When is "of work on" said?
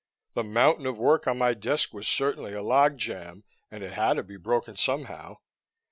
0.87-1.37